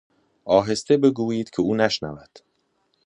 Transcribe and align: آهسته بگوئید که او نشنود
آهسته 0.59 0.97
بگوئید 0.97 1.49
که 1.49 1.61
او 1.61 1.75
نشنود 1.75 2.39